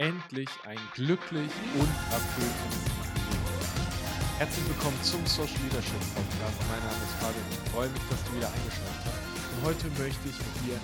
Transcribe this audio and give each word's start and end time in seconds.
endlich 0.00 0.48
ein 0.64 0.78
glücklich 0.94 1.50
und 1.74 1.90
erfülltes 2.10 2.88
Leben. 3.12 4.38
Herzlich 4.38 4.68
willkommen 4.70 4.96
zum 5.02 5.26
Social 5.26 5.62
Leadership 5.64 6.00
Podcast. 6.14 6.58
Mein 6.70 6.80
Name 6.80 7.04
ist 7.04 7.12
Fabian 7.20 7.44
ich 7.50 7.70
freue 7.70 7.90
mich, 7.90 8.00
dass 8.08 8.24
du 8.24 8.34
wieder 8.34 8.50
eingeschaltet 8.50 9.04
hast. 9.04 9.52
Und 9.52 9.62
heute 9.62 9.88
möchte 10.00 10.28
ich 10.30 10.38
mit 10.38 10.56
dir 10.64 10.80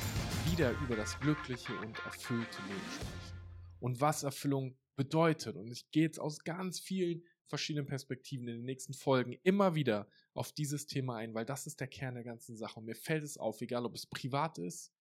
wieder 0.53 0.71
über 0.85 0.97
das 0.97 1.19
glückliche 1.19 1.73
und 1.79 1.99
erfüllte 2.05 2.61
Leben 2.69 2.91
sprechen. 2.95 3.41
Und 3.81 4.03
was 4.03 4.23
Erfüllung 4.23 4.77
bedeutet. 4.97 5.57
Und 5.57 5.73
ich 5.73 5.91
gehe 5.93 6.03
jetzt 6.03 6.21
aus 6.21 6.45
ganz 6.45 6.79
vielen 6.79 7.23
verschiedenen 7.47 7.87
Perspektiven 7.87 8.47
in 8.49 8.57
den 8.57 8.65
nächsten 8.67 8.93
Folgen 8.93 9.33
immer 9.45 9.75
wieder 9.75 10.09
auf 10.35 10.53
dieses 10.53 10.87
Thema 10.87 11.17
ein, 11.17 11.33
weil 11.33 11.47
das 11.47 11.67
ist 11.67 11.81
der 11.81 11.89
Kern 11.89 12.17
der 12.17 12.25
ganzen 12.25 12.59
Sache. 12.59 12.81
Und 12.81 12.85
mir 12.85 12.95
fällt 12.95 13.25
es 13.25 13.39
auf, 13.39 13.63
egal 13.63 13.87
ob 13.87 13.95
es 13.95 14.05
privat 14.05 14.59
ist, 14.59 14.93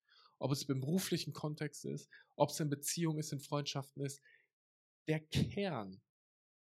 ob 0.45 0.51
es 0.51 0.61
im 0.61 0.79
beruflichen 0.79 1.33
Kontext 1.33 1.85
ist, 1.85 2.07
ob 2.35 2.51
es 2.51 2.59
in 2.59 2.69
Beziehungen 2.69 3.17
ist, 3.17 3.33
in 3.33 3.39
Freundschaften 3.39 4.05
ist. 4.05 4.21
Der 5.07 5.19
Kern 5.19 5.99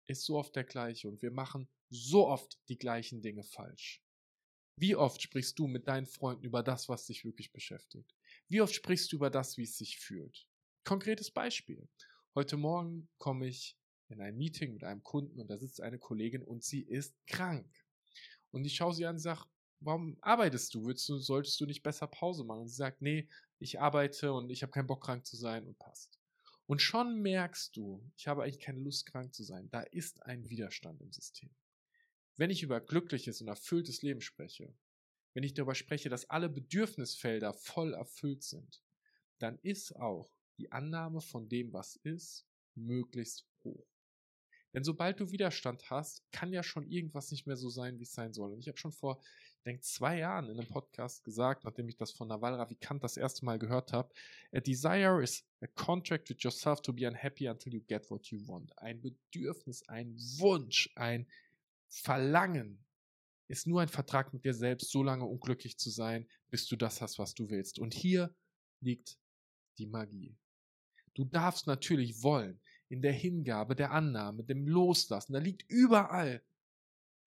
ist 0.06 0.24
so 0.24 0.38
oft 0.38 0.56
der 0.56 0.66
gleiche 0.66 1.08
und 1.08 1.24
wir 1.24 1.32
machen 1.32 1.68
so 1.90 2.28
oft 2.28 2.60
die 2.70 2.78
gleichen 2.78 3.24
Dinge 3.24 3.44
falsch. 3.44 4.04
Wie 4.76 4.96
oft 4.96 5.20
sprichst 5.20 5.58
du 5.58 5.66
mit 5.66 5.88
deinen 5.88 6.06
Freunden 6.06 6.44
über 6.44 6.62
das, 6.62 6.90
was 6.90 7.08
dich 7.08 7.26
wirklich 7.26 7.52
beschäftigt? 7.54 8.16
Wie 8.50 8.62
oft 8.62 8.76
sprichst 8.76 9.12
du 9.12 9.16
über 9.16 9.32
das, 9.32 9.58
wie 9.58 9.64
es 9.64 9.80
sich 9.80 9.98
fühlt? 9.98 10.46
Konkretes 10.84 11.32
Beispiel. 11.32 11.90
Heute 12.36 12.58
Morgen 12.58 13.10
komme 13.18 13.48
ich 13.48 13.80
in 14.10 14.22
ein 14.22 14.38
Meeting 14.38 14.74
mit 14.74 14.84
einem 14.84 15.02
Kunden 15.02 15.40
und 15.40 15.48
da 15.48 15.58
sitzt 15.58 15.82
eine 15.82 15.98
Kollegin 15.98 16.44
und 16.44 16.64
sie 16.64 16.84
ist 16.84 17.16
krank. 17.26 17.68
Und 18.52 18.64
ich 18.64 18.76
schaue 18.76 18.94
sie 18.94 19.08
an 19.08 19.16
und 19.16 19.22
sage, 19.22 19.46
warum 19.80 20.20
arbeitest 20.22 20.76
du? 20.76 20.86
Willst 20.86 21.10
du? 21.10 21.18
Solltest 21.18 21.60
du 21.60 21.66
nicht 21.66 21.82
besser 21.82 22.06
Pause 22.06 22.44
machen? 22.44 22.62
Und 22.62 22.68
sie 22.68 22.76
sagt, 22.76 23.02
nee, 23.02 23.28
ich 23.62 23.80
arbeite 23.80 24.34
und 24.34 24.50
ich 24.50 24.64
habe 24.64 24.72
keinen 24.72 24.88
Bock 24.88 25.04
krank 25.04 25.26
zu 25.26 25.38
sein 25.38 25.66
und 25.68 25.78
passt. 25.78 26.20
Und 26.66 26.82
schon 26.82 27.22
merkst 27.22 27.76
du, 27.76 28.04
ich 28.18 28.28
habe 28.28 28.44
eigentlich 28.44 28.60
keine 28.60 28.80
Lust 28.80 29.06
krank 29.06 29.34
zu 29.34 29.44
sein. 29.44 29.70
Da 29.70 29.82
ist 29.82 30.24
ein 30.24 30.50
Widerstand 30.50 31.02
im 31.02 31.12
System. 31.12 31.50
Wenn 32.38 32.50
ich 32.50 32.64
über 32.64 32.82
glückliches 32.82 33.42
und 33.42 33.50
erfülltes 33.50 34.02
Leben 34.02 34.22
spreche, 34.22 34.74
wenn 35.34 35.44
ich 35.44 35.54
darüber 35.54 35.76
spreche, 35.76 36.10
dass 36.10 36.30
alle 36.30 36.50
Bedürfnisfelder 36.50 37.54
voll 37.54 37.94
erfüllt 37.94 38.44
sind, 38.44 38.82
dann 39.38 39.60
ist 39.62 39.96
auch 39.96 40.34
die 40.58 40.72
Annahme 40.72 41.22
von 41.22 41.48
dem, 41.48 41.72
was 41.72 41.98
ist, 41.98 42.48
möglichst 42.74 43.46
hoch. 43.64 43.86
Denn 44.74 44.84
sobald 44.84 45.20
du 45.20 45.32
Widerstand 45.32 45.90
hast, 45.90 46.24
kann 46.32 46.54
ja 46.54 46.64
schon 46.64 46.88
irgendwas 46.88 47.32
nicht 47.32 47.46
mehr 47.46 47.58
so 47.58 47.70
sein, 47.70 48.00
wie 48.00 48.04
es 48.04 48.14
sein 48.14 48.34
soll. 48.34 48.54
Und 48.54 48.60
ich 48.60 48.68
habe 48.68 48.78
schon 48.78 48.94
vor, 48.94 49.22
ich 49.58 49.64
denke, 49.64 49.82
zwei 49.82 50.18
Jahren 50.18 50.50
in 50.50 50.58
einem 50.58 50.68
Podcast 50.68 51.24
gesagt, 51.24 51.66
nachdem 51.66 51.90
ich 51.90 51.98
das 51.98 52.12
von 52.12 52.28
Naval 52.28 52.56
Ravikant 52.56 53.04
das 53.04 53.18
erste 53.18 53.46
Mal 53.46 53.60
gehört 53.60 53.92
habe, 53.92 54.14
a 54.54 54.60
desire 54.60 55.22
is 55.22 55.46
a 55.62 55.68
contract 55.68 56.30
with 56.30 56.38
yourself 56.42 56.82
to 56.82 56.94
be 56.94 57.08
unhappy 57.08 57.48
until 57.48 57.74
you 57.74 57.82
get 57.82 58.10
what 58.10 58.28
you 58.28 58.40
want. 58.48 58.78
Ein 58.80 59.02
Bedürfnis, 59.02 59.88
ein 59.90 60.16
Wunsch, 60.38 60.90
ein 60.96 61.28
Verlangen 61.90 62.84
ist 63.50 63.68
nur 63.68 63.82
ein 63.82 63.90
Vertrag 63.90 64.34
mit 64.34 64.46
dir 64.46 64.54
selbst, 64.54 64.90
so 64.92 65.04
lange 65.04 65.26
unglücklich 65.26 65.78
zu 65.78 65.90
sein, 65.90 66.26
bis 66.50 66.68
du 66.68 66.78
das 66.78 67.02
hast, 67.02 67.20
was 67.20 67.34
du 67.34 67.50
willst. 67.50 67.80
Und 67.80 67.94
hier 67.94 68.34
liegt 68.80 69.18
die 69.78 69.88
Magie. 69.88 70.38
Du 71.14 71.26
darfst 71.26 71.68
natürlich 71.68 72.24
wollen, 72.24 72.62
in 72.92 73.02
der 73.02 73.14
Hingabe, 73.14 73.74
der 73.74 73.92
Annahme, 73.92 74.44
dem 74.44 74.68
Loslassen. 74.68 75.32
Da 75.32 75.40
liegt 75.40 75.64
überall 75.70 76.44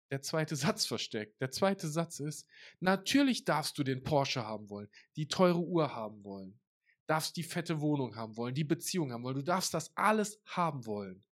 der 0.09 0.23
zweite 0.23 0.56
Satz 0.58 0.86
versteckt. 0.86 1.40
Der 1.40 1.52
zweite 1.52 1.88
Satz 1.88 2.20
ist, 2.20 2.48
natürlich 2.80 3.45
darfst 3.45 3.78
du 3.78 3.84
den 3.84 4.04
Porsche 4.04 4.44
haben 4.44 4.70
wollen, 4.70 4.89
die 5.16 5.28
teure 5.28 5.59
Uhr 5.59 5.94
haben 5.94 6.23
wollen, 6.23 6.59
darfst 7.06 7.38
die 7.38 7.44
fette 7.44 7.80
Wohnung 7.80 8.16
haben 8.16 8.36
wollen, 8.38 8.56
die 8.56 8.64
Beziehung 8.64 9.12
haben 9.12 9.23
wollen, 9.23 9.36
du 9.36 9.44
darfst 9.44 9.73
das 9.73 9.95
alles 9.95 10.42
haben 10.45 10.86
wollen. 10.88 11.23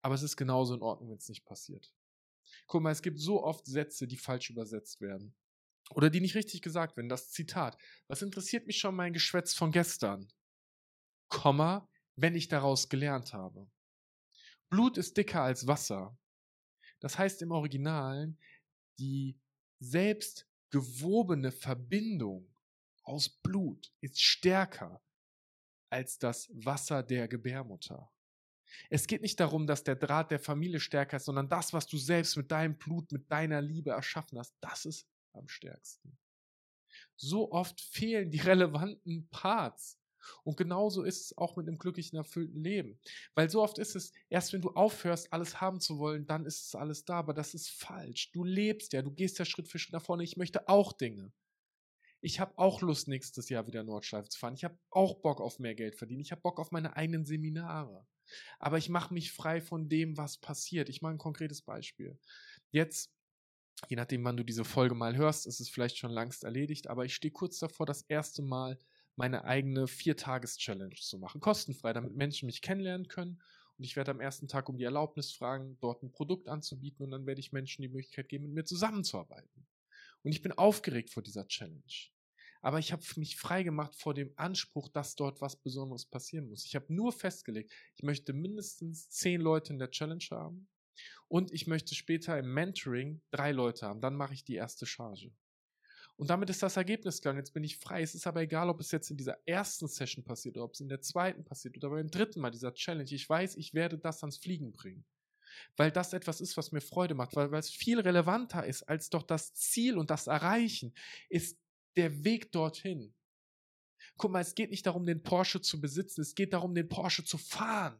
Aber 0.00 0.14
es 0.14 0.22
ist 0.22 0.36
genauso 0.36 0.74
in 0.74 0.82
Ordnung, 0.82 1.10
wenn 1.10 1.18
es 1.18 1.28
nicht 1.28 1.44
passiert. 1.44 1.92
Guck 2.66 2.82
mal, 2.82 2.90
es 2.90 3.02
gibt 3.02 3.20
so 3.20 3.44
oft 3.44 3.66
Sätze, 3.66 4.06
die 4.06 4.16
falsch 4.16 4.48
übersetzt 4.48 5.00
werden. 5.00 5.34
Oder 5.90 6.08
die 6.08 6.20
nicht 6.20 6.34
richtig 6.34 6.62
gesagt 6.62 6.96
werden. 6.96 7.08
Das 7.08 7.30
Zitat. 7.30 7.76
Was 8.08 8.22
interessiert 8.22 8.66
mich 8.66 8.78
schon 8.78 8.96
mein 8.96 9.12
Geschwätz 9.12 9.54
von 9.54 9.72
gestern? 9.72 10.26
Komma, 11.28 11.88
wenn 12.16 12.34
ich 12.34 12.48
daraus 12.48 12.88
gelernt 12.88 13.32
habe. 13.32 13.70
Blut 14.70 14.96
ist 14.96 15.16
dicker 15.16 15.42
als 15.42 15.66
Wasser. 15.66 16.16
Das 17.00 17.18
heißt 17.18 17.42
im 17.42 17.50
Originalen, 17.50 18.38
die 18.98 19.38
selbst 19.80 20.46
gewobene 20.70 21.52
Verbindung 21.52 22.54
aus 23.04 23.28
Blut 23.28 23.92
ist 24.00 24.20
stärker 24.20 25.02
als 25.90 26.18
das 26.18 26.48
Wasser 26.54 27.02
der 27.02 27.28
Gebärmutter. 27.28 28.10
Es 28.88 29.06
geht 29.06 29.20
nicht 29.20 29.38
darum, 29.38 29.66
dass 29.66 29.84
der 29.84 29.96
Draht 29.96 30.30
der 30.30 30.40
Familie 30.40 30.80
stärker 30.80 31.18
ist, 31.18 31.26
sondern 31.26 31.48
das, 31.48 31.72
was 31.72 31.86
du 31.86 31.98
selbst 31.98 32.36
mit 32.36 32.50
deinem 32.50 32.78
Blut, 32.78 33.12
mit 33.12 33.30
deiner 33.30 33.60
Liebe 33.60 33.90
erschaffen 33.90 34.38
hast, 34.38 34.54
das 34.60 34.86
ist 34.86 35.06
am 35.32 35.48
stärksten. 35.48 36.16
So 37.16 37.52
oft 37.52 37.80
fehlen 37.80 38.30
die 38.30 38.40
relevanten 38.40 39.28
Parts 39.28 39.98
und 40.44 40.56
genauso 40.56 41.02
ist 41.02 41.26
es 41.26 41.38
auch 41.38 41.56
mit 41.56 41.68
einem 41.68 41.78
glücklichen, 41.78 42.16
erfüllten 42.16 42.62
Leben. 42.62 42.98
Weil 43.34 43.50
so 43.50 43.62
oft 43.62 43.78
ist 43.78 43.96
es, 43.96 44.12
erst 44.28 44.52
wenn 44.52 44.62
du 44.62 44.70
aufhörst, 44.70 45.32
alles 45.32 45.60
haben 45.60 45.80
zu 45.80 45.98
wollen, 45.98 46.26
dann 46.26 46.46
ist 46.46 46.66
es 46.66 46.74
alles 46.74 47.04
da. 47.04 47.16
Aber 47.16 47.34
das 47.34 47.54
ist 47.54 47.70
falsch. 47.70 48.32
Du 48.32 48.44
lebst 48.44 48.92
ja, 48.92 49.02
du 49.02 49.10
gehst 49.10 49.38
ja 49.38 49.44
Schritt 49.44 49.68
für 49.68 49.78
Schritt 49.78 49.92
nach 49.92 50.02
vorne. 50.02 50.24
Ich 50.24 50.36
möchte 50.36 50.68
auch 50.68 50.92
Dinge. 50.92 51.32
Ich 52.20 52.38
habe 52.38 52.56
auch 52.56 52.82
Lust, 52.82 53.08
nächstes 53.08 53.48
Jahr 53.48 53.66
wieder 53.66 53.82
Nordschleife 53.82 54.28
zu 54.28 54.38
fahren. 54.38 54.54
Ich 54.54 54.64
habe 54.64 54.78
auch 54.90 55.16
Bock 55.20 55.40
auf 55.40 55.58
mehr 55.58 55.74
Geld 55.74 55.96
verdienen. 55.96 56.20
Ich 56.20 56.30
habe 56.30 56.42
Bock 56.42 56.60
auf 56.60 56.70
meine 56.70 56.96
eigenen 56.96 57.24
Seminare. 57.24 58.06
Aber 58.60 58.78
ich 58.78 58.88
mache 58.88 59.12
mich 59.12 59.32
frei 59.32 59.60
von 59.60 59.88
dem, 59.88 60.16
was 60.16 60.38
passiert. 60.38 60.88
Ich 60.88 61.02
mache 61.02 61.14
ein 61.14 61.18
konkretes 61.18 61.62
Beispiel. 61.62 62.16
Jetzt 62.70 63.10
je 63.88 63.96
nachdem, 63.96 64.24
wann 64.24 64.36
du 64.36 64.44
diese 64.44 64.64
Folge 64.64 64.94
mal 64.94 65.16
hörst, 65.16 65.46
ist 65.46 65.60
es 65.60 65.68
vielleicht 65.68 65.98
schon 65.98 66.10
langst 66.10 66.44
erledigt, 66.44 66.88
aber 66.88 67.04
ich 67.04 67.14
stehe 67.14 67.32
kurz 67.32 67.58
davor, 67.58 67.86
das 67.86 68.02
erste 68.02 68.42
Mal 68.42 68.78
meine 69.16 69.44
eigene 69.44 69.86
Vier-Tages-Challenge 69.86 70.96
zu 70.96 71.18
machen. 71.18 71.40
Kostenfrei, 71.40 71.92
damit 71.92 72.14
Menschen 72.14 72.46
mich 72.46 72.62
kennenlernen 72.62 73.08
können. 73.08 73.40
Und 73.78 73.84
ich 73.84 73.96
werde 73.96 74.10
am 74.10 74.20
ersten 74.20 74.48
Tag 74.48 74.68
um 74.68 74.76
die 74.76 74.84
Erlaubnis 74.84 75.32
fragen, 75.32 75.78
dort 75.80 76.02
ein 76.02 76.12
Produkt 76.12 76.48
anzubieten 76.48 77.04
und 77.04 77.10
dann 77.10 77.26
werde 77.26 77.40
ich 77.40 77.52
Menschen 77.52 77.82
die 77.82 77.88
Möglichkeit 77.88 78.28
geben, 78.28 78.44
mit 78.44 78.54
mir 78.54 78.64
zusammenzuarbeiten. 78.64 79.66
Und 80.22 80.32
ich 80.32 80.42
bin 80.42 80.52
aufgeregt 80.52 81.10
vor 81.10 81.22
dieser 81.22 81.46
Challenge. 81.48 81.82
Aber 82.60 82.78
ich 82.78 82.92
habe 82.92 83.02
mich 83.16 83.36
frei 83.36 83.64
gemacht 83.64 83.96
vor 83.96 84.14
dem 84.14 84.32
Anspruch, 84.36 84.88
dass 84.88 85.16
dort 85.16 85.40
was 85.40 85.56
Besonderes 85.56 86.06
passieren 86.06 86.48
muss. 86.48 86.64
Ich 86.64 86.76
habe 86.76 86.94
nur 86.94 87.12
festgelegt, 87.12 87.72
ich 87.96 88.04
möchte 88.04 88.32
mindestens 88.32 89.10
zehn 89.10 89.40
Leute 89.40 89.72
in 89.72 89.80
der 89.80 89.90
Challenge 89.90 90.24
haben 90.30 90.68
und 91.26 91.52
ich 91.52 91.66
möchte 91.66 91.96
später 91.96 92.38
im 92.38 92.54
Mentoring 92.54 93.20
drei 93.32 93.50
Leute 93.50 93.86
haben. 93.86 94.00
Dann 94.00 94.14
mache 94.14 94.34
ich 94.34 94.44
die 94.44 94.54
erste 94.54 94.86
Charge. 94.86 95.32
Und 96.22 96.30
damit 96.30 96.50
ist 96.50 96.62
das 96.62 96.76
Ergebnis 96.76 97.20
gegangen. 97.20 97.38
Jetzt 97.38 97.52
bin 97.52 97.64
ich 97.64 97.78
frei. 97.78 98.00
Es 98.00 98.14
ist 98.14 98.28
aber 98.28 98.42
egal, 98.42 98.68
ob 98.68 98.78
es 98.78 98.92
jetzt 98.92 99.10
in 99.10 99.16
dieser 99.16 99.38
ersten 99.44 99.88
Session 99.88 100.22
passiert 100.22 100.56
oder 100.56 100.66
ob 100.66 100.74
es 100.74 100.80
in 100.80 100.88
der 100.88 101.00
zweiten 101.00 101.42
passiert 101.42 101.76
oder 101.76 101.90
beim 101.90 102.12
dritten 102.12 102.38
Mal 102.38 102.52
dieser 102.52 102.72
Challenge. 102.72 103.10
Ich 103.10 103.28
weiß, 103.28 103.56
ich 103.56 103.74
werde 103.74 103.98
das 103.98 104.22
ans 104.22 104.36
Fliegen 104.36 104.70
bringen. 104.70 105.04
Weil 105.76 105.90
das 105.90 106.12
etwas 106.12 106.40
ist, 106.40 106.56
was 106.56 106.70
mir 106.70 106.80
Freude 106.80 107.16
macht, 107.16 107.34
weil, 107.34 107.50
weil 107.50 107.58
es 107.58 107.70
viel 107.70 107.98
relevanter 107.98 108.64
ist 108.64 108.84
als 108.84 109.10
doch 109.10 109.24
das 109.24 109.52
Ziel 109.54 109.98
und 109.98 110.10
das 110.10 110.28
Erreichen, 110.28 110.94
ist 111.28 111.58
der 111.96 112.22
Weg 112.22 112.52
dorthin. 112.52 113.12
Guck 114.16 114.30
mal, 114.30 114.42
es 114.42 114.54
geht 114.54 114.70
nicht 114.70 114.86
darum, 114.86 115.04
den 115.04 115.24
Porsche 115.24 115.60
zu 115.60 115.80
besitzen, 115.80 116.20
es 116.20 116.36
geht 116.36 116.52
darum, 116.52 116.72
den 116.72 116.88
Porsche 116.88 117.24
zu 117.24 117.36
fahren. 117.36 117.98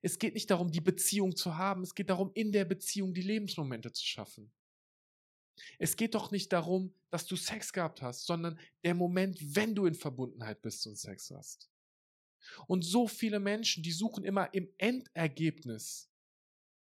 Es 0.00 0.20
geht 0.20 0.34
nicht 0.34 0.48
darum, 0.48 0.70
die 0.70 0.80
Beziehung 0.80 1.34
zu 1.34 1.58
haben, 1.58 1.82
es 1.82 1.96
geht 1.96 2.08
darum, 2.08 2.30
in 2.34 2.52
der 2.52 2.66
Beziehung 2.66 3.14
die 3.14 3.22
Lebensmomente 3.22 3.90
zu 3.90 4.06
schaffen. 4.06 4.52
Es 5.78 5.96
geht 5.96 6.14
doch 6.14 6.30
nicht 6.30 6.52
darum, 6.52 6.94
dass 7.10 7.26
du 7.26 7.36
Sex 7.36 7.72
gehabt 7.72 8.02
hast, 8.02 8.26
sondern 8.26 8.58
der 8.84 8.94
Moment, 8.94 9.38
wenn 9.54 9.74
du 9.74 9.86
in 9.86 9.94
Verbundenheit 9.94 10.62
bist 10.62 10.86
und 10.86 10.96
Sex 10.96 11.30
hast. 11.30 11.70
Und 12.66 12.82
so 12.82 13.06
viele 13.06 13.40
Menschen, 13.40 13.82
die 13.82 13.92
suchen 13.92 14.24
immer 14.24 14.52
im 14.54 14.72
Endergebnis 14.78 16.10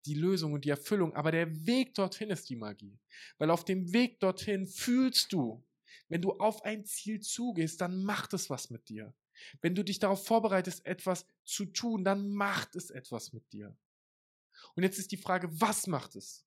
die 0.06 0.14
Lösung 0.14 0.52
und 0.52 0.64
die 0.64 0.70
Erfüllung, 0.70 1.14
aber 1.14 1.32
der 1.32 1.66
Weg 1.66 1.94
dorthin 1.94 2.30
ist 2.30 2.48
die 2.48 2.56
Magie. 2.56 2.98
Weil 3.38 3.50
auf 3.50 3.64
dem 3.64 3.92
Weg 3.92 4.20
dorthin 4.20 4.66
fühlst 4.66 5.32
du, 5.32 5.64
wenn 6.08 6.22
du 6.22 6.32
auf 6.32 6.64
ein 6.64 6.84
Ziel 6.84 7.20
zugehst, 7.20 7.80
dann 7.80 8.02
macht 8.02 8.32
es 8.32 8.48
was 8.48 8.70
mit 8.70 8.88
dir. 8.88 9.14
Wenn 9.60 9.74
du 9.74 9.84
dich 9.84 9.98
darauf 9.98 10.26
vorbereitest, 10.26 10.84
etwas 10.86 11.26
zu 11.44 11.66
tun, 11.66 12.04
dann 12.04 12.30
macht 12.30 12.74
es 12.74 12.90
etwas 12.90 13.32
mit 13.32 13.52
dir. 13.52 13.76
Und 14.74 14.82
jetzt 14.82 14.98
ist 14.98 15.12
die 15.12 15.16
Frage, 15.16 15.48
was 15.60 15.86
macht 15.86 16.16
es? 16.16 16.44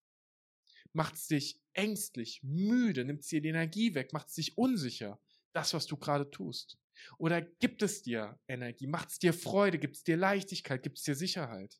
Macht 0.93 1.15
es 1.15 1.27
dich 1.27 1.60
ängstlich, 1.73 2.41
müde, 2.43 3.05
nimmt 3.05 3.21
es 3.21 3.27
dir 3.27 3.41
die 3.41 3.49
Energie 3.49 3.95
weg, 3.95 4.13
macht 4.13 4.27
es 4.27 4.35
dich 4.35 4.57
unsicher, 4.57 5.19
das, 5.53 5.73
was 5.73 5.85
du 5.85 5.97
gerade 5.97 6.29
tust? 6.29 6.77
Oder 7.17 7.41
gibt 7.41 7.81
es 7.81 8.03
dir 8.03 8.39
Energie, 8.47 8.87
macht 8.87 9.09
es 9.09 9.19
dir 9.19 9.33
Freude, 9.33 9.79
gibt 9.79 9.97
es 9.97 10.03
dir 10.03 10.17
Leichtigkeit, 10.17 10.83
gibt 10.83 10.97
es 10.97 11.03
dir 11.03 11.15
Sicherheit? 11.15 11.79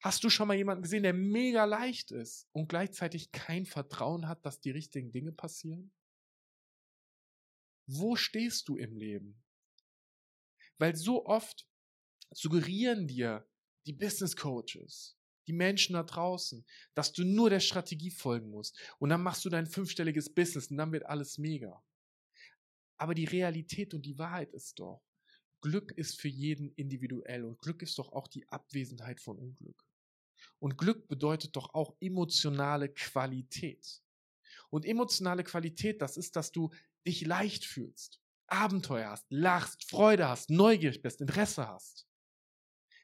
Hast 0.00 0.24
du 0.24 0.30
schon 0.30 0.48
mal 0.48 0.56
jemanden 0.56 0.82
gesehen, 0.82 1.02
der 1.02 1.14
mega 1.14 1.64
leicht 1.64 2.10
ist 2.10 2.48
und 2.52 2.68
gleichzeitig 2.68 3.32
kein 3.32 3.66
Vertrauen 3.66 4.28
hat, 4.28 4.44
dass 4.44 4.60
die 4.60 4.70
richtigen 4.70 5.12
Dinge 5.12 5.32
passieren? 5.32 5.92
Wo 7.86 8.16
stehst 8.16 8.68
du 8.68 8.76
im 8.76 8.96
Leben? 8.96 9.42
Weil 10.78 10.96
so 10.96 11.26
oft 11.26 11.68
suggerieren 12.30 13.06
dir 13.06 13.48
die 13.86 13.92
Business 13.92 14.36
Coaches, 14.36 15.16
die 15.46 15.52
Menschen 15.52 15.94
da 15.94 16.02
draußen, 16.02 16.64
dass 16.94 17.12
du 17.12 17.24
nur 17.24 17.50
der 17.50 17.60
Strategie 17.60 18.10
folgen 18.10 18.50
musst. 18.50 18.78
Und 18.98 19.10
dann 19.10 19.22
machst 19.22 19.44
du 19.44 19.48
dein 19.48 19.66
fünfstelliges 19.66 20.32
Business 20.32 20.70
und 20.70 20.76
dann 20.76 20.92
wird 20.92 21.06
alles 21.06 21.38
mega. 21.38 21.82
Aber 22.98 23.14
die 23.14 23.24
Realität 23.24 23.94
und 23.94 24.04
die 24.04 24.18
Wahrheit 24.18 24.52
ist 24.52 24.78
doch, 24.78 25.02
Glück 25.62 25.92
ist 25.92 26.20
für 26.20 26.28
jeden 26.28 26.70
individuell 26.74 27.44
und 27.44 27.58
Glück 27.58 27.82
ist 27.82 27.98
doch 27.98 28.12
auch 28.12 28.28
die 28.28 28.48
Abwesenheit 28.48 29.20
von 29.20 29.38
Unglück. 29.38 29.84
Und 30.58 30.78
Glück 30.78 31.08
bedeutet 31.08 31.56
doch 31.56 31.74
auch 31.74 31.96
emotionale 32.00 32.88
Qualität. 32.88 34.02
Und 34.70 34.84
emotionale 34.84 35.44
Qualität, 35.44 36.00
das 36.00 36.16
ist, 36.16 36.36
dass 36.36 36.52
du 36.52 36.70
dich 37.06 37.26
leicht 37.26 37.64
fühlst, 37.64 38.20
Abenteuer 38.46 39.10
hast, 39.10 39.26
lachst, 39.30 39.88
Freude 39.88 40.28
hast, 40.28 40.50
neugierig 40.50 41.02
bist, 41.02 41.20
Interesse 41.20 41.68
hast. 41.68 42.06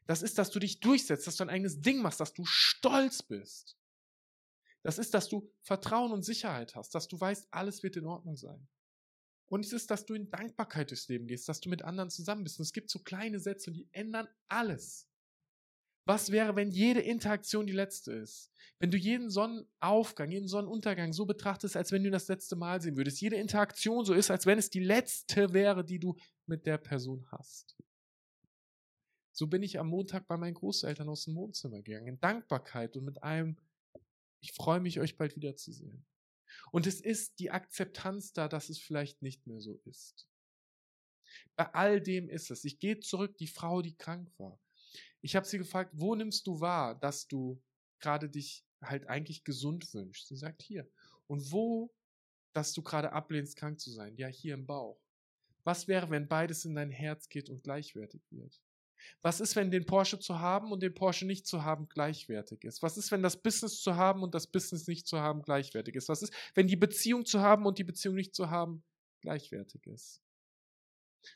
Das 0.07 0.23
ist, 0.23 0.39
dass 0.39 0.51
du 0.51 0.59
dich 0.59 0.81
durchsetzt, 0.81 1.27
dass 1.27 1.37
du 1.37 1.45
ein 1.45 1.51
eigenes 1.51 1.81
Ding 1.81 2.01
machst, 2.01 2.21
dass 2.21 2.33
du 2.33 2.45
stolz 2.45 3.23
bist. 3.23 3.77
Das 4.83 4.99
ist, 4.99 5.15
dass 5.15 5.29
du 5.29 5.53
Vertrauen 5.63 6.13
und 6.13 6.25
Sicherheit 6.25 6.77
hast, 6.77 6.95
dass 6.95 7.09
du 7.09 7.21
weißt, 7.21 7.49
alles 7.51 7.83
wird 7.83 7.97
in 7.97 8.07
Ordnung 8.07 8.37
sein. 8.37 8.69
Und 9.49 9.65
es 9.65 9.73
ist, 9.73 9.91
dass 9.91 10.07
du 10.07 10.15
in 10.15 10.31
Dankbarkeit 10.31 10.91
durchs 10.91 11.09
Leben 11.09 11.27
gehst, 11.27 11.49
dass 11.49 11.61
du 11.61 11.69
mit 11.69 11.83
anderen 11.83 12.11
zusammen 12.11 12.45
bist. 12.45 12.59
Und 12.59 12.65
es 12.65 12.73
gibt 12.73 12.91
so 12.91 13.01
kleine 13.01 13.41
Sätze, 13.41 13.71
die 13.71 13.89
ändern 13.93 14.29
alles. 14.49 15.09
Was 16.05 16.31
wäre, 16.31 16.55
wenn 16.55 16.71
jede 16.71 17.01
Interaktion 17.01 17.67
die 17.67 17.73
letzte 17.73 18.13
ist? 18.13 18.53
Wenn 18.79 18.93
du 18.93 18.97
jeden 18.97 19.29
Sonnenaufgang, 19.29 20.31
jeden 20.31 20.47
Sonnenuntergang 20.47 21.13
so 21.13 21.27
betrachtest, 21.27 21.77
als 21.77 21.91
wenn 21.91 22.03
du 22.03 22.11
ihn 22.11 22.13
das 22.13 22.29
letzte 22.29 22.55
Mal 22.55 22.81
sehen 22.81 22.97
würdest. 22.97 23.21
Jede 23.21 23.37
Interaktion 23.37 24.05
so 24.05 24.15
ist, 24.15 24.31
als 24.31 24.47
wenn 24.47 24.59
es 24.59 24.71
die 24.71 24.85
letzte 24.85 25.53
wäre, 25.53 25.85
die 25.85 25.99
du 25.99 26.17
mit 26.47 26.65
der 26.65 26.79
Person 26.79 27.27
hast. 27.33 27.77
So 29.37 29.47
bin 29.47 29.63
ich 29.63 29.79
am 29.79 29.89
Montag 29.89 30.27
bei 30.29 30.39
meinen 30.39 30.55
Großeltern 30.55 31.11
aus 31.11 31.27
dem 31.27 31.37
Wohnzimmer 31.37 31.83
gegangen, 31.83 32.07
in 32.07 32.21
Dankbarkeit 32.21 32.97
und 32.97 33.05
mit 33.05 33.23
einem, 33.23 33.59
ich 34.41 34.55
freue 34.55 34.81
mich, 34.81 34.99
euch 34.99 35.19
bald 35.19 35.37
wiederzusehen. 35.37 36.07
Und 36.73 36.87
es 36.87 37.03
ist 37.03 37.39
die 37.39 37.51
Akzeptanz 37.51 38.33
da, 38.33 38.49
dass 38.49 38.71
es 38.71 38.79
vielleicht 38.79 39.21
nicht 39.21 39.47
mehr 39.47 39.61
so 39.61 39.79
ist. 39.85 40.27
Bei 41.55 41.67
all 41.75 42.01
dem 42.01 42.31
ist 42.31 42.51
es. 42.51 42.65
Ich 42.65 42.79
gehe 42.79 42.99
zurück, 43.01 43.37
die 43.37 43.47
Frau, 43.47 43.83
die 43.83 43.95
krank 43.95 44.33
war. 44.39 44.59
Ich 45.21 45.37
habe 45.37 45.47
sie 45.47 45.59
gefragt, 45.59 45.91
wo 45.93 46.15
nimmst 46.15 46.47
du 46.47 46.61
wahr, 46.61 46.95
dass 46.95 47.29
du 47.29 47.63
gerade 48.01 48.31
dich 48.31 48.65
halt 48.81 49.07
eigentlich 49.07 49.45
gesund 49.45 49.93
wünschst? 49.93 50.29
Sie 50.29 50.37
sagt 50.37 50.63
hier. 50.63 50.91
Und 51.27 51.53
wo, 51.53 51.95
dass 52.55 52.73
du 52.73 52.83
gerade 52.83 53.13
ablehnst, 53.13 53.57
krank 53.57 53.81
zu 53.81 53.91
sein? 53.91 54.17
Ja, 54.17 54.29
hier 54.29 54.55
im 54.55 54.65
Bauch. 54.65 54.99
Was 55.63 55.89
wäre, 55.89 56.09
wenn 56.09 56.27
beides 56.27 56.65
in 56.65 56.75
dein 56.75 56.91
Herz 56.91 57.29
geht 57.29 57.51
und 57.51 57.63
gleichwertig 57.63 58.23
wird? 58.31 58.63
Was 59.23 59.41
ist, 59.41 59.57
wenn 59.57 59.71
den 59.71 59.87
Porsche 59.87 60.19
zu 60.19 60.41
haben 60.41 60.73
und 60.73 60.83
den 60.83 60.95
Porsche 60.95 61.27
nicht 61.27 61.47
zu 61.47 61.65
haben 61.65 61.89
gleichwertig 61.89 62.65
ist? 62.65 62.83
Was 62.83 62.97
ist, 62.97 63.11
wenn 63.11 63.23
das 63.23 63.41
Business 63.41 63.81
zu 63.81 63.97
haben 63.97 64.23
und 64.23 64.35
das 64.35 64.47
Business 64.47 64.87
nicht 64.87 65.07
zu 65.07 65.21
haben 65.21 65.43
gleichwertig 65.43 65.95
ist? 65.95 66.09
Was 66.09 66.23
ist, 66.23 66.33
wenn 66.55 66.67
die 66.67 66.77
Beziehung 66.77 67.25
zu 67.25 67.41
haben 67.41 67.67
und 67.67 67.79
die 67.79 67.85
Beziehung 67.85 68.15
nicht 68.15 68.35
zu 68.35 68.51
haben 68.51 68.85
gleichwertig 69.21 69.87
ist? 69.87 70.23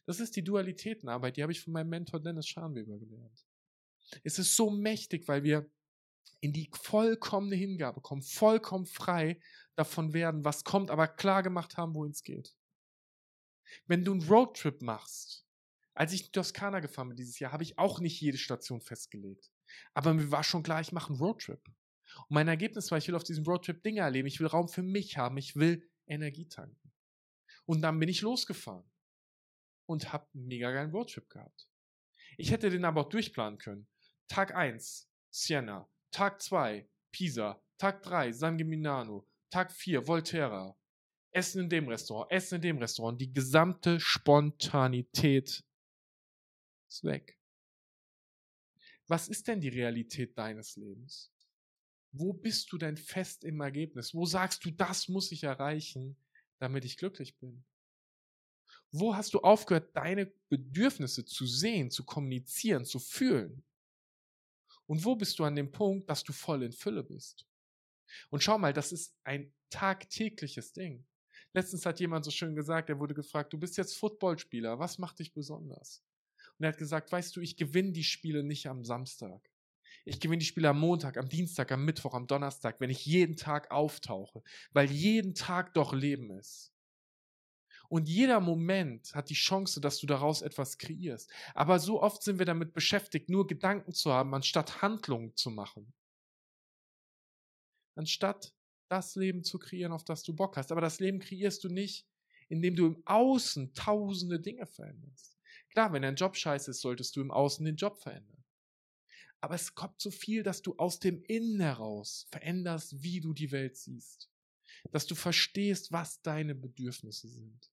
Das 0.06 0.20
ist 0.20 0.36
die 0.36 0.44
Dualitätenarbeit, 0.44 1.36
die 1.36 1.42
habe 1.42 1.52
ich 1.52 1.60
von 1.60 1.72
meinem 1.72 1.88
Mentor 1.88 2.20
Dennis 2.20 2.46
Scharnweber 2.46 2.98
gelernt. 2.98 3.46
Es 4.22 4.38
ist 4.38 4.56
so 4.56 4.70
mächtig, 4.70 5.26
weil 5.28 5.42
wir 5.42 5.70
in 6.40 6.52
die 6.52 6.70
vollkommene 6.72 7.56
Hingabe 7.56 8.00
kommen, 8.00 8.22
vollkommen 8.22 8.86
frei 8.86 9.40
davon 9.74 10.12
werden, 10.12 10.44
was 10.44 10.64
kommt, 10.64 10.90
aber 10.90 11.08
klar 11.08 11.42
gemacht 11.42 11.76
haben, 11.76 11.94
wohin 11.94 12.12
es 12.12 12.22
geht. 12.22 12.54
Wenn 13.86 14.04
du 14.04 14.12
einen 14.12 14.22
Roadtrip 14.22 14.82
machst, 14.82 15.46
als 16.00 16.14
ich 16.14 16.24
in 16.24 16.32
Toskana 16.32 16.80
gefahren 16.80 17.08
bin 17.08 17.16
dieses 17.18 17.38
Jahr, 17.40 17.52
habe 17.52 17.62
ich 17.62 17.78
auch 17.78 18.00
nicht 18.00 18.22
jede 18.22 18.38
Station 18.38 18.80
festgelegt. 18.80 19.50
Aber 19.92 20.14
mir 20.14 20.30
war 20.30 20.42
schon 20.42 20.62
klar, 20.62 20.80
ich 20.80 20.92
mache 20.92 21.12
einen 21.12 21.20
Roadtrip. 21.20 21.62
Und 21.66 22.30
mein 22.30 22.48
Ergebnis 22.48 22.90
war, 22.90 22.96
ich 22.96 23.06
will 23.06 23.14
auf 23.14 23.22
diesem 23.22 23.44
Roadtrip 23.44 23.82
Dinge 23.82 24.00
erleben, 24.00 24.26
ich 24.26 24.40
will 24.40 24.46
Raum 24.46 24.70
für 24.70 24.82
mich 24.82 25.18
haben, 25.18 25.36
ich 25.36 25.56
will 25.56 25.86
Energie 26.06 26.48
tanken. 26.48 26.90
Und 27.66 27.82
dann 27.82 27.98
bin 27.98 28.08
ich 28.08 28.22
losgefahren 28.22 28.90
und 29.84 30.10
habe 30.10 30.26
einen 30.32 30.46
mega 30.46 30.72
geilen 30.72 30.90
Roadtrip 30.90 31.28
gehabt. 31.28 31.68
Ich 32.38 32.50
hätte 32.50 32.70
den 32.70 32.86
aber 32.86 33.02
auch 33.02 33.10
durchplanen 33.10 33.58
können. 33.58 33.86
Tag 34.26 34.54
1, 34.54 35.06
Siena. 35.28 35.86
Tag 36.12 36.40
2, 36.40 36.88
Pisa. 37.12 37.62
Tag 37.76 38.02
3, 38.04 38.32
San 38.32 38.56
Gimignano. 38.56 39.28
Tag 39.50 39.70
4, 39.70 40.06
Volterra. 40.06 40.74
Essen 41.32 41.64
in 41.64 41.68
dem 41.68 41.88
Restaurant, 41.88 42.32
Essen 42.32 42.54
in 42.54 42.62
dem 42.62 42.78
Restaurant. 42.78 43.20
Die 43.20 43.34
gesamte 43.34 44.00
Spontanität 44.00 45.62
ist 46.90 47.04
weg. 47.04 47.38
Was 49.06 49.28
ist 49.28 49.48
denn 49.48 49.60
die 49.60 49.68
Realität 49.68 50.36
deines 50.36 50.76
Lebens? 50.76 51.32
Wo 52.12 52.32
bist 52.32 52.70
du 52.72 52.78
denn 52.78 52.96
fest 52.96 53.44
im 53.44 53.60
Ergebnis? 53.60 54.14
Wo 54.14 54.26
sagst 54.26 54.64
du, 54.64 54.70
das 54.70 55.08
muss 55.08 55.32
ich 55.32 55.44
erreichen, 55.44 56.16
damit 56.58 56.84
ich 56.84 56.96
glücklich 56.96 57.36
bin? 57.38 57.64
Wo 58.92 59.14
hast 59.14 59.34
du 59.34 59.40
aufgehört, 59.40 59.94
deine 59.96 60.26
Bedürfnisse 60.48 61.24
zu 61.24 61.46
sehen, 61.46 61.90
zu 61.90 62.04
kommunizieren, 62.04 62.84
zu 62.84 62.98
fühlen? 62.98 63.62
Und 64.86 65.04
wo 65.04 65.14
bist 65.14 65.38
du 65.38 65.44
an 65.44 65.54
dem 65.54 65.70
Punkt, 65.70 66.10
dass 66.10 66.24
du 66.24 66.32
voll 66.32 66.64
in 66.64 66.72
Fülle 66.72 67.04
bist? 67.04 67.46
Und 68.30 68.42
schau 68.42 68.58
mal, 68.58 68.72
das 68.72 68.90
ist 68.90 69.16
ein 69.22 69.52
tagtägliches 69.70 70.72
Ding. 70.72 71.06
Letztens 71.52 71.86
hat 71.86 72.00
jemand 72.00 72.24
so 72.24 72.32
schön 72.32 72.56
gesagt, 72.56 72.88
er 72.88 72.98
wurde 72.98 73.14
gefragt, 73.14 73.52
du 73.52 73.58
bist 73.58 73.76
jetzt 73.76 73.96
Footballspieler, 73.96 74.78
was 74.78 74.98
macht 74.98 75.20
dich 75.20 75.32
besonders? 75.32 76.02
Und 76.60 76.64
er 76.64 76.72
hat 76.72 76.78
gesagt, 76.78 77.10
weißt 77.10 77.34
du, 77.34 77.40
ich 77.40 77.56
gewinne 77.56 77.92
die 77.92 78.04
Spiele 78.04 78.44
nicht 78.44 78.66
am 78.66 78.84
Samstag. 78.84 79.50
Ich 80.04 80.20
gewinne 80.20 80.40
die 80.40 80.44
Spiele 80.46 80.68
am 80.68 80.78
Montag, 80.78 81.16
am 81.16 81.26
Dienstag, 81.26 81.72
am 81.72 81.86
Mittwoch, 81.86 82.12
am 82.12 82.26
Donnerstag, 82.26 82.80
wenn 82.80 82.90
ich 82.90 83.06
jeden 83.06 83.36
Tag 83.36 83.70
auftauche, 83.70 84.42
weil 84.72 84.90
jeden 84.90 85.34
Tag 85.34 85.72
doch 85.72 85.94
Leben 85.94 86.30
ist. 86.30 86.74
Und 87.88 88.10
jeder 88.10 88.40
Moment 88.40 89.14
hat 89.14 89.30
die 89.30 89.34
Chance, 89.34 89.80
dass 89.80 90.00
du 90.00 90.06
daraus 90.06 90.42
etwas 90.42 90.76
kreierst. 90.76 91.32
Aber 91.54 91.78
so 91.78 92.02
oft 92.02 92.22
sind 92.22 92.38
wir 92.38 92.44
damit 92.44 92.74
beschäftigt, 92.74 93.30
nur 93.30 93.46
Gedanken 93.46 93.94
zu 93.94 94.12
haben, 94.12 94.34
anstatt 94.34 94.82
Handlungen 94.82 95.34
zu 95.36 95.50
machen. 95.50 95.94
Anstatt 97.94 98.52
das 98.90 99.14
Leben 99.14 99.44
zu 99.44 99.58
kreieren, 99.58 99.92
auf 99.92 100.04
das 100.04 100.24
du 100.24 100.36
Bock 100.36 100.58
hast. 100.58 100.72
Aber 100.72 100.82
das 100.82 101.00
Leben 101.00 101.20
kreierst 101.20 101.64
du 101.64 101.70
nicht, 101.70 102.06
indem 102.50 102.76
du 102.76 102.86
im 102.86 103.02
Außen 103.06 103.72
tausende 103.72 104.40
Dinge 104.40 104.66
veränderst. 104.66 105.39
Klar, 105.70 105.92
wenn 105.92 106.02
dein 106.02 106.16
Job 106.16 106.36
scheiße 106.36 106.72
ist, 106.72 106.80
solltest 106.80 107.16
du 107.16 107.20
im 107.20 107.30
Außen 107.30 107.64
den 107.64 107.76
Job 107.76 107.96
verändern. 107.98 108.44
Aber 109.40 109.54
es 109.54 109.74
kommt 109.74 110.00
so 110.00 110.10
viel, 110.10 110.42
dass 110.42 110.62
du 110.62 110.76
aus 110.76 110.98
dem 110.98 111.22
Innen 111.22 111.60
heraus 111.60 112.26
veränderst, 112.30 113.02
wie 113.02 113.20
du 113.20 113.32
die 113.32 113.52
Welt 113.52 113.76
siehst. 113.76 114.30
Dass 114.90 115.06
du 115.06 115.14
verstehst, 115.14 115.92
was 115.92 116.20
deine 116.22 116.54
Bedürfnisse 116.54 117.28
sind. 117.28 117.70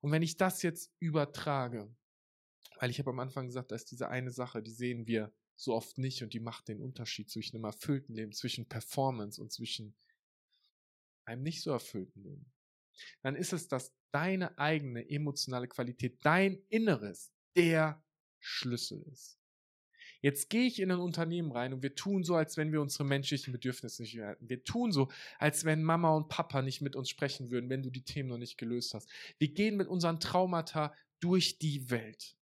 Und 0.00 0.12
wenn 0.12 0.22
ich 0.22 0.36
das 0.36 0.62
jetzt 0.62 0.92
übertrage, 1.00 1.94
weil 2.78 2.90
ich 2.90 2.98
habe 2.98 3.10
am 3.10 3.20
Anfang 3.20 3.46
gesagt, 3.46 3.70
da 3.70 3.76
ist 3.76 3.90
diese 3.90 4.08
eine 4.08 4.30
Sache, 4.30 4.62
die 4.62 4.72
sehen 4.72 5.06
wir 5.06 5.32
so 5.56 5.74
oft 5.74 5.98
nicht 5.98 6.22
und 6.22 6.32
die 6.32 6.40
macht 6.40 6.68
den 6.68 6.80
Unterschied 6.80 7.30
zwischen 7.30 7.56
einem 7.56 7.64
erfüllten 7.64 8.14
Leben, 8.14 8.32
zwischen 8.32 8.68
Performance 8.68 9.40
und 9.40 9.52
zwischen 9.52 9.94
einem 11.24 11.42
nicht 11.42 11.62
so 11.62 11.70
erfüllten 11.70 12.22
Leben. 12.22 12.52
Dann 13.22 13.36
ist 13.36 13.52
es, 13.52 13.68
dass 13.68 13.94
deine 14.12 14.58
eigene 14.58 15.08
emotionale 15.08 15.68
Qualität, 15.68 16.18
dein 16.22 16.62
Inneres, 16.68 17.32
der 17.56 18.02
Schlüssel 18.40 19.02
ist. 19.12 19.38
Jetzt 20.20 20.48
gehe 20.48 20.66
ich 20.66 20.80
in 20.80 20.90
ein 20.90 21.00
Unternehmen 21.00 21.52
rein 21.52 21.74
und 21.74 21.82
wir 21.82 21.94
tun 21.94 22.24
so, 22.24 22.34
als 22.34 22.56
wenn 22.56 22.72
wir 22.72 22.80
unsere 22.80 23.04
menschlichen 23.04 23.52
Bedürfnisse 23.52 24.02
nicht 24.02 24.16
hätten. 24.16 24.48
Wir 24.48 24.64
tun 24.64 24.90
so, 24.90 25.10
als 25.38 25.66
wenn 25.66 25.82
Mama 25.82 26.16
und 26.16 26.28
Papa 26.28 26.62
nicht 26.62 26.80
mit 26.80 26.96
uns 26.96 27.10
sprechen 27.10 27.50
würden, 27.50 27.68
wenn 27.68 27.82
du 27.82 27.90
die 27.90 28.04
Themen 28.04 28.30
noch 28.30 28.38
nicht 28.38 28.56
gelöst 28.56 28.94
hast. 28.94 29.10
Wir 29.38 29.52
gehen 29.52 29.76
mit 29.76 29.86
unseren 29.86 30.20
Traumata 30.20 30.94
durch 31.20 31.58
die 31.58 31.90
Welt. 31.90 32.36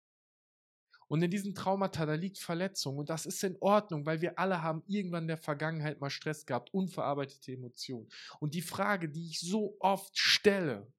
Und 1.09 1.23
in 1.23 1.31
diesen 1.31 1.55
Traumata, 1.55 2.05
da 2.05 2.15
liegt 2.15 2.38
Verletzung 2.38 2.99
und 2.99 3.09
das 3.09 3.25
ist 3.27 3.43
in 3.43 3.57
Ordnung, 3.61 4.05
weil 4.05 4.21
wir 4.21 4.38
alle 4.38 4.62
haben 4.62 4.83
irgendwann 4.87 5.25
in 5.25 5.29
der 5.29 5.38
Vergangenheit 5.38 6.00
mal 6.00 6.11
Stress 6.11 6.45
gehabt, 6.45 6.73
unverarbeitete 6.73 7.53
Emotionen. 7.53 8.09
Und 8.41 8.55
die 8.55 8.62
Frage, 8.62 9.09
die 9.09 9.27
ich 9.27 9.41
so 9.41 9.77
oft 9.81 10.17
stelle, 10.17 10.93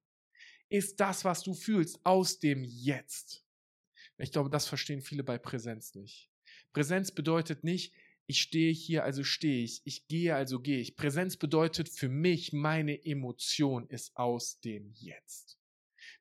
ist 0.69 0.99
das, 0.99 1.25
was 1.25 1.43
du 1.43 1.53
fühlst, 1.53 1.99
aus 2.03 2.39
dem 2.39 2.63
Jetzt. 2.63 3.45
Ich 4.17 4.31
glaube, 4.31 4.49
das 4.49 4.67
verstehen 4.67 5.01
viele 5.01 5.23
bei 5.23 5.37
Präsenz 5.37 5.95
nicht. 5.95 6.29
Präsenz 6.73 7.11
bedeutet 7.11 7.63
nicht, 7.63 7.93
ich 8.25 8.41
stehe 8.41 8.71
hier, 8.71 9.03
also 9.03 9.23
stehe 9.23 9.63
ich, 9.63 9.81
ich 9.85 10.07
gehe, 10.07 10.35
also 10.35 10.59
gehe 10.59 10.79
ich. 10.79 10.95
Präsenz 10.95 11.37
bedeutet 11.37 11.89
für 11.89 12.09
mich, 12.09 12.53
meine 12.53 13.03
Emotion 13.05 13.87
ist 13.87 14.15
aus 14.15 14.59
dem 14.59 14.91
Jetzt. 14.91 15.58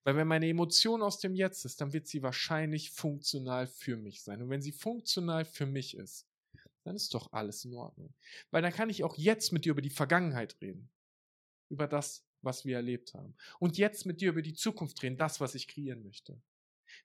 Weil 0.09 0.17
wenn 0.17 0.29
meine 0.29 0.49
Emotion 0.49 1.03
aus 1.03 1.19
dem 1.19 1.35
Jetzt 1.35 1.67
ist, 1.67 1.83
dann 1.83 1.93
wird 1.93 2.07
sie 2.07 2.23
wahrscheinlich 2.23 2.93
funktional 2.93 3.67
für 3.67 3.99
mich 3.99 4.23
sein. 4.23 4.41
Und 4.41 4.49
wenn 4.49 4.63
sie 4.63 4.73
funktional 4.73 5.45
für 5.45 5.67
mich 5.67 5.95
ist, 5.95 6.27
dann 6.83 6.97
ist 6.97 7.13
doch 7.13 7.31
alles 7.35 7.67
in 7.67 7.75
Ordnung. 7.75 8.15
Weil 8.51 8.63
dann 8.63 8.73
kann 8.73 8.89
ich 8.89 9.05
auch 9.05 9.19
jetzt 9.19 9.53
mit 9.53 9.67
dir 9.67 9.73
über 9.73 9.83
die 9.83 9.91
Vergangenheit 9.91 10.57
reden. 10.63 10.89
Über 11.69 11.87
das, 11.87 12.25
was 12.41 12.65
wir 12.65 12.77
erlebt 12.77 13.13
haben. 13.13 13.35
Und 13.59 13.77
jetzt 13.77 14.07
mit 14.07 14.23
dir 14.23 14.31
über 14.31 14.41
die 14.41 14.55
Zukunft 14.55 15.03
reden, 15.03 15.19
das, 15.19 15.41
was 15.41 15.55
ich 15.55 15.69
kreieren 15.69 16.03
möchte. 16.03 16.41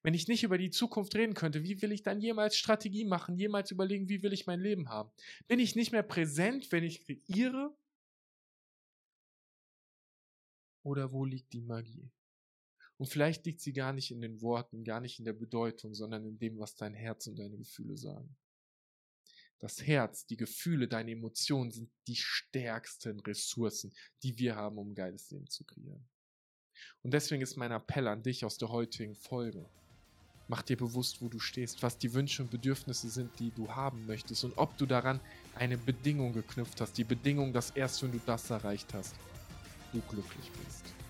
Wenn 0.02 0.14
ich 0.14 0.30
nicht 0.30 0.44
über 0.44 0.58
die 0.58 0.72
Zukunft 0.72 1.14
reden 1.16 1.34
könnte, 1.34 1.62
wie 1.66 1.82
will 1.82 1.92
ich 1.92 2.04
dann 2.04 2.22
jemals 2.22 2.56
Strategie 2.56 3.04
machen, 3.04 3.36
jemals 3.36 3.70
überlegen, 3.70 4.08
wie 4.08 4.24
will 4.24 4.32
ich 4.32 4.48
mein 4.48 4.62
Leben 4.62 4.88
haben? 4.88 5.12
Bin 5.50 5.60
ich 5.60 5.76
nicht 5.76 5.92
mehr 5.92 6.04
präsent, 6.04 6.72
wenn 6.72 6.86
ich 6.86 7.02
kreiere? 7.06 7.76
Oder 10.84 11.12
wo 11.12 11.26
liegt 11.26 11.52
die 11.52 11.60
Magie? 11.60 12.10
Und 12.98 13.08
vielleicht 13.08 13.46
liegt 13.46 13.62
sie 13.62 13.74
gar 13.74 13.94
nicht 13.94 14.12
in 14.12 14.22
den 14.22 14.42
Worten, 14.42 14.84
gar 14.84 15.00
nicht 15.00 15.20
in 15.20 15.26
der 15.26 15.34
Bedeutung, 15.34 15.94
sondern 15.94 16.26
in 16.26 16.38
dem, 16.38 16.60
was 16.60 16.76
dein 16.76 16.94
Herz 16.94 17.28
und 17.28 17.38
deine 17.38 17.58
Gefühle 17.58 17.98
sagen. 17.98 18.36
Das 19.60 19.82
Herz, 19.82 20.26
die 20.26 20.38
Gefühle, 20.38 20.88
deine 20.88 21.12
Emotionen 21.12 21.72
sind 21.72 21.90
die 22.08 22.18
stärksten 22.18 23.20
Ressourcen, 23.22 23.94
die 24.22 24.38
wir 24.38 24.56
haben, 24.56 24.78
um 24.78 24.92
ein 24.92 24.96
geiles 24.96 25.32
Leben 25.32 25.48
zu 25.48 25.64
kreieren. 25.64 26.06
Und 27.02 27.14
deswegen 27.14 27.42
ist 27.42 27.56
mein 27.56 27.72
Appell 27.72 28.08
an 28.08 28.24
dich 28.24 28.46
aus 28.46 28.58
der 28.58 28.70
heutigen 28.70 29.16
Folge. 29.16 29.66
Mach 30.50 30.62
dir 30.62 30.76
bewusst, 30.76 31.22
wo 31.22 31.30
du 31.30 31.40
stehst, 31.40 31.82
was 31.82 31.98
die 31.98 32.14
Wünsche 32.14 32.44
und 32.44 32.52
Bedürfnisse 32.52 33.10
sind, 33.10 33.32
die 33.40 33.52
du 33.52 33.70
haben 33.70 34.06
möchtest 34.06 34.44
und 34.44 34.58
ob 34.58 34.78
du 34.78 34.86
daran 34.86 35.22
eine 35.56 35.78
Bedingung 35.78 36.34
geknüpft 36.34 36.82
hast. 36.82 36.98
Die 36.98 37.06
Bedingung, 37.06 37.54
dass 37.54 37.72
erst 37.72 38.04
wenn 38.04 38.12
du 38.12 38.20
das 38.26 38.50
erreicht 38.50 38.94
hast, 38.94 39.16
du 39.94 40.02
glücklich 40.02 40.52
bist. 40.66 41.03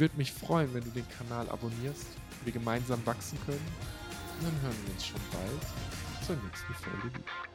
Ich 0.00 0.02
würde 0.02 0.16
mich 0.16 0.32
freuen, 0.32 0.72
wenn 0.72 0.82
du 0.82 0.88
den 0.88 1.04
Kanal 1.10 1.46
abonnierst, 1.50 2.06
wir 2.44 2.52
gemeinsam 2.54 3.04
wachsen 3.04 3.38
können. 3.44 3.60
Und 4.38 4.46
dann 4.46 4.62
hören 4.62 4.74
wir 4.86 4.94
uns 4.94 5.06
schon 5.06 5.20
bald 5.30 6.26
zur 6.26 6.36
nächsten 6.36 6.72
Folge 6.72 7.14
wieder. 7.18 7.49